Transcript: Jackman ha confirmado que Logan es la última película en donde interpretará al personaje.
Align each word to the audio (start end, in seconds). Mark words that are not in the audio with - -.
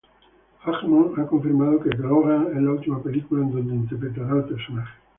Jackman 0.65 1.13
ha 1.15 1.27
confirmado 1.27 1.79
que 1.79 1.91
Logan 1.95 2.47
es 2.55 2.63
la 2.63 2.71
última 2.71 3.03
película 3.03 3.43
en 3.43 3.51
donde 3.51 3.75
interpretará 3.75 4.31
al 4.33 4.45
personaje. 4.47 4.93